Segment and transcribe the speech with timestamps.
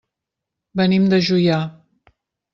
[0.81, 1.61] Venim de Juià.